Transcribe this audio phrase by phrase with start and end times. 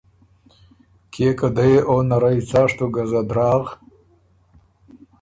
[1.11, 3.63] کيې که دۀ يې او نرئ څاشتُو ګزه دراغ